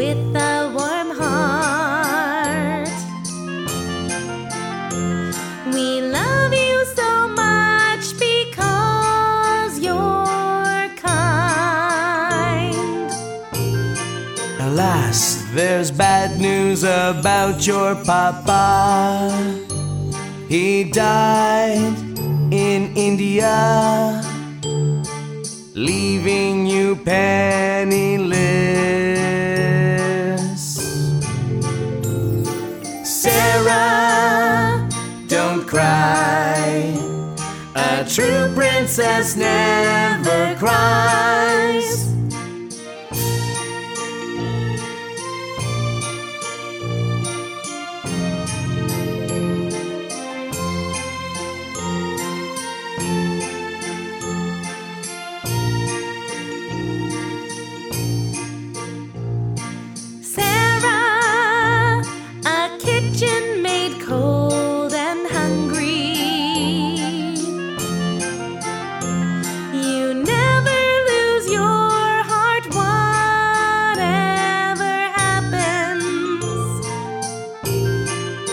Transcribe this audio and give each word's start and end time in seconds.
with 0.00 0.34
a 0.34 0.72
warm 0.76 1.10
heart. 1.20 2.88
We 5.74 6.00
love 6.18 6.52
you 6.54 6.76
so 6.98 7.10
much 7.42 8.04
because 8.26 9.72
you're 9.86 10.86
kind. 11.08 12.74
Alas, 14.68 15.18
there's 15.52 15.90
bad 15.90 16.40
news 16.40 16.82
about 16.82 17.66
your 17.66 17.94
papa. 18.10 18.58
He 20.48 20.84
died 20.84 21.98
in 22.50 22.80
India, 22.96 24.22
leaving 25.74 26.66
you 26.66 26.96
penniless. 26.96 28.49
Don't 35.28 35.66
cry. 35.66 36.96
A 37.74 38.04
true 38.08 38.52
princess 38.54 39.36
never 39.36 40.56
cries. 40.58 41.49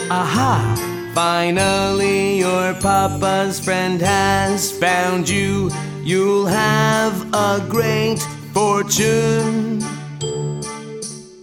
Aha! 0.09 1.11
Finally, 1.13 2.39
your 2.39 2.73
papa's 2.75 3.59
friend 3.59 3.99
has 3.99 4.71
found 4.71 5.27
you. 5.27 5.69
You'll 6.01 6.45
have 6.45 7.33
a 7.33 7.65
great 7.67 8.19
fortune 8.53 9.83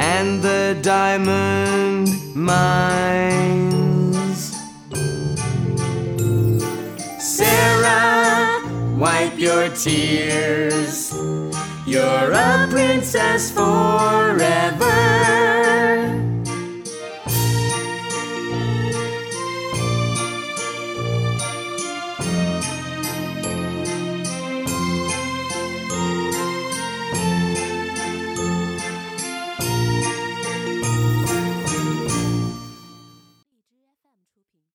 and 0.01 0.41
the 0.41 0.79
diamond 0.81 2.09
mines. 2.35 3.75
Sarah, 7.19 8.63
wipe 8.97 9.39
your 9.39 9.69
tears. 9.69 11.13
You're 11.87 12.33
a 12.33 12.67
princess 12.71 13.51
forever. 13.51 14.84